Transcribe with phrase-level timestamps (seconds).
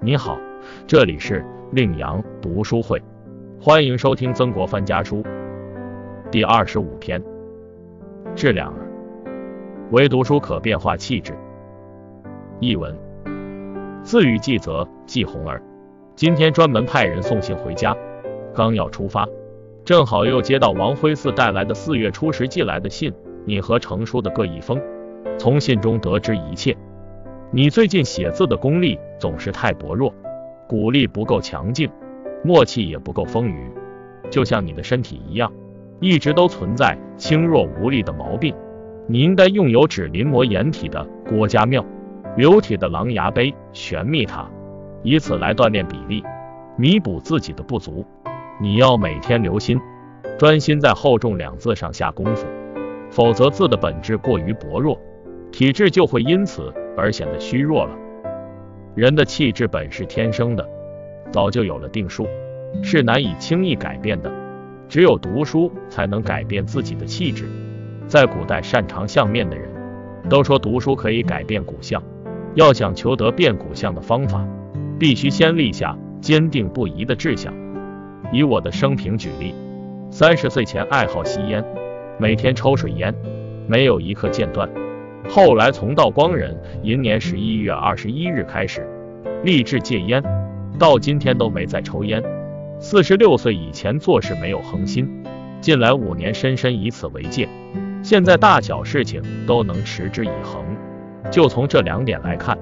[0.00, 0.38] 你好，
[0.86, 3.02] 这里是令阳读书会，
[3.60, 5.24] 欢迎收听曾国藩家书
[6.30, 7.20] 第二十五篇。
[8.36, 8.78] 质量儿，
[9.90, 11.36] 唯读书可变化气质。
[12.60, 12.96] 译文：
[14.04, 15.60] 自语季泽，季红儿。
[16.14, 17.96] 今天专门派人送信回家，
[18.54, 19.26] 刚要出发，
[19.84, 23.12] 正好又接到王徽嗣带来的四月初时寄来的信，
[23.44, 24.80] 你和程叔的各一封。
[25.38, 26.76] 从信中得知一切。
[27.50, 30.12] 你最近写字的功力总是太薄弱，
[30.68, 31.88] 骨力不够强劲，
[32.44, 33.70] 默契也不够丰腴，
[34.28, 35.50] 就像你的身体一样，
[35.98, 38.54] 一直都存在轻弱无力的毛病。
[39.06, 41.82] 你应该用有指临摹掩体的郭家庙、
[42.36, 44.46] 流体的狼牙杯、玄秘塔，
[45.02, 46.22] 以此来锻炼比例，
[46.76, 48.04] 弥补自己的不足。
[48.60, 49.80] 你要每天留心，
[50.36, 52.46] 专心在厚重两字上下功夫，
[53.10, 55.00] 否则字的本质过于薄弱，
[55.52, 56.72] 体质就会因此。
[57.00, 57.96] 而显得虚弱了。
[58.96, 60.68] 人的气质本是天生的，
[61.30, 62.26] 早就有了定数，
[62.82, 64.28] 是难以轻易改变的。
[64.88, 67.44] 只有读书才能改变自己的气质。
[68.08, 69.68] 在古代，擅长相面的人
[70.28, 72.02] 都说读书可以改变骨相。
[72.54, 74.44] 要想求得变骨相的方法，
[74.98, 77.54] 必须先立下坚定不移的志向。
[78.32, 79.54] 以我的生平举例，
[80.10, 81.64] 三十岁前爱好吸烟，
[82.18, 83.14] 每天抽水烟，
[83.68, 84.68] 没有一刻间断。
[85.26, 88.86] 后来从道光人寅年十一月二十一日开始
[89.44, 90.22] 立志戒烟，
[90.78, 92.22] 到今天都没再抽烟。
[92.78, 95.08] 四十六岁以前做事没有恒心，
[95.60, 97.48] 近来五年深深以此为戒，
[98.02, 100.64] 现在大小事情都能持之以恒。
[101.30, 102.56] 就从这两点来看，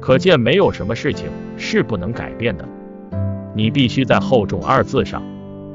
[0.00, 2.64] 可见没有什么事情是不能改变的。
[3.54, 5.22] 你必须在厚重二字上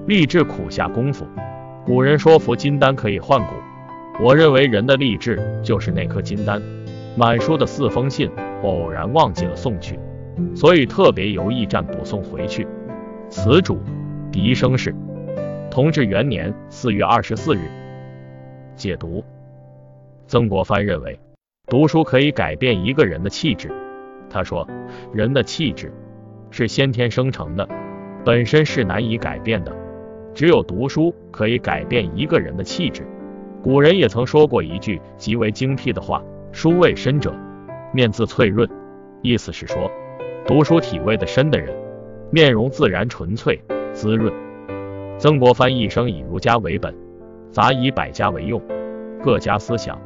[0.08, 1.26] 立志苦下功夫。
[1.86, 3.54] 古人说服金丹可以换骨。
[4.20, 6.62] 我认为人的励志就是那颗金丹。
[7.18, 8.30] 满书的四封信，
[8.64, 10.00] 偶然忘记了送去，
[10.56, 12.66] 所以特别由驿站补送回去。
[13.30, 13.80] 词主：
[14.32, 14.96] 笛声是。
[15.70, 17.62] 同治元年四月二十四日。
[18.76, 19.24] 解读：
[20.28, 21.20] 曾国藩认为，
[21.68, 23.70] 读书可以改变一个人的气质。
[24.30, 24.68] 他说，
[25.14, 25.94] 人的气质
[26.50, 27.68] 是先天生成的，
[28.24, 29.76] 本身是难以改变的，
[30.34, 33.06] 只有读书可以改变一个人的气质。
[33.64, 37.32] 古人也曾说过一句极为精辟的话：“书味深者，
[37.94, 38.68] 面自翠润。”
[39.22, 39.90] 意思是说，
[40.48, 41.76] 读书体味的深的人，
[42.32, 43.62] 面容自然纯粹
[43.94, 44.34] 滋润。
[45.20, 46.96] 曾国藩一生以儒家为本，
[47.52, 48.60] 杂以百家为用，
[49.24, 50.00] 各家思想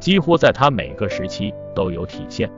[0.00, 2.50] 几乎在他每个时期都有体现。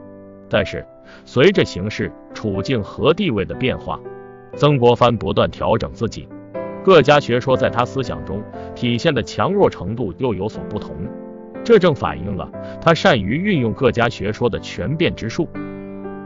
[0.49, 0.87] 但是，
[1.25, 3.99] 随着形势、处境和地位的变化，
[4.55, 6.29] 曾国藩不断调整自己。
[6.87, 8.41] 各家学说在他思想中
[8.77, 10.95] 体现的强弱程度又有所不同，
[11.65, 12.49] 这正反映了
[12.81, 15.49] 他善于运用各家学说的权变之术。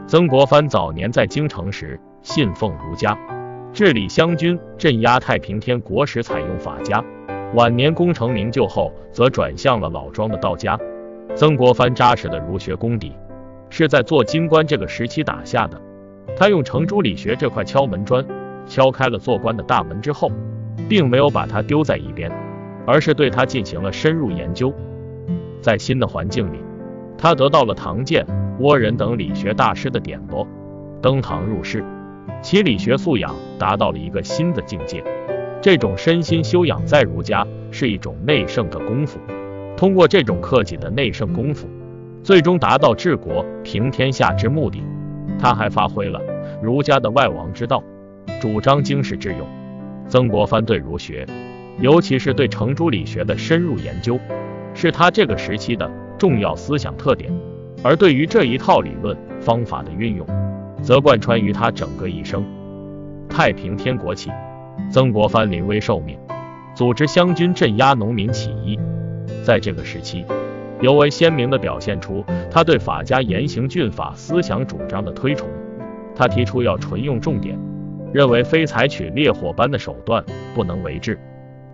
[0.05, 3.17] 曾国藩早年在京城时信奉儒家，
[3.73, 7.03] 治理湘军、镇压太平天国时采用法家，
[7.55, 10.77] 晚年功成名就后则转向了老庄的道家。
[11.33, 13.13] 曾国藩扎实的儒学功底
[13.71, 15.81] 是在做京官这个时期打下的，
[16.37, 18.23] 他用程朱理学这块敲门砖
[18.65, 20.31] 敲开了做官的大门之后。
[20.87, 22.31] 并没有把它丢在一边，
[22.85, 24.73] 而是对它进行了深入研究。
[25.61, 26.57] 在新的环境里，
[27.17, 28.25] 他得到了唐建、
[28.59, 30.45] 倭人等理学大师的点拨，
[31.01, 31.83] 登堂入室，
[32.41, 35.03] 其理学素养达到了一个新的境界。
[35.61, 39.19] 这种身心修养在儒家是一种内圣的功夫，
[39.77, 41.69] 通过这种克己的内圣功夫，
[42.23, 44.83] 最终达到治国平天下之目的。
[45.39, 46.19] 他还发挥了
[46.61, 47.83] 儒家的外王之道，
[48.41, 49.47] 主张经世致用。
[50.07, 51.27] 曾国藩对儒学，
[51.79, 54.19] 尤其是对程朱理学的深入研究，
[54.73, 55.87] 是他这个时期的
[56.17, 57.31] 重要思想特点。
[57.83, 60.25] 而对于这一套理论方法的运用，
[60.81, 62.43] 则贯穿于他整个一生。
[63.29, 64.31] 太平天国起，
[64.89, 66.17] 曾国藩临危受命，
[66.73, 68.79] 组织湘军镇压农民起义。
[69.43, 70.25] 在这个时期，
[70.81, 75.47] 尤为鲜明地表现出他对法家严刑峻法思想主张的推崇。
[76.15, 77.55] 他提出要纯用重典。
[78.13, 80.23] 认为非采取烈火般的手段
[80.53, 81.19] 不能为治。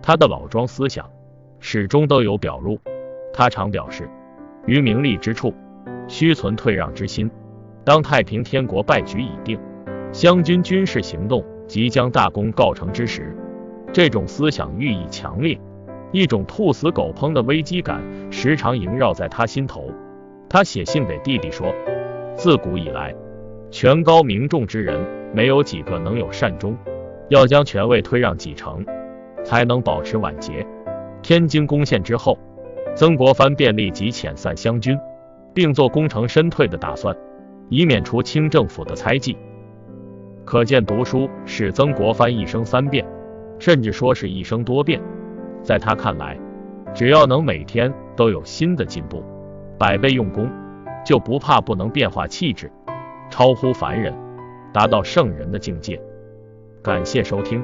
[0.00, 1.10] 他的老庄思想
[1.60, 2.78] 始终都有表露。
[3.32, 4.08] 他常表示，
[4.66, 5.52] 于名利之处，
[6.08, 7.30] 须存退让之心。
[7.84, 9.58] 当太平天国败局已定，
[10.12, 13.36] 湘军军事行动即将大功告成之时，
[13.92, 15.58] 这种思想寓意强烈，
[16.12, 19.90] 一种兔死狗烹的危机感时常萦绕在他心头。
[20.48, 21.74] 他写信给弟弟说
[22.34, 23.14] ：“自古以来，
[23.70, 24.98] 权高名重之人。”
[25.32, 26.76] 没有几个能有善终
[27.28, 28.84] 要将权位推让几成
[29.44, 30.66] 才能保持晚节。
[31.22, 32.38] 天津攻陷之后
[32.94, 34.98] 曾国藩便立即遣散湘军
[35.54, 37.14] 并做功成身退的打算
[37.68, 39.36] 以免除清政府的猜忌。
[40.44, 43.04] 可见读书使曾国藩一生三变
[43.58, 45.00] 甚至说是一生多变。
[45.62, 46.38] 在他看来
[46.94, 49.22] 只要能每天都有新的进步
[49.78, 50.50] 百倍用功
[51.04, 52.70] 就不怕不能变化气质
[53.30, 54.27] 超乎凡人。
[54.72, 56.00] 达到圣人的境界。
[56.82, 57.62] 感谢收听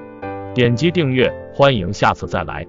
[0.55, 2.67] 点击订阅欢迎下次再来。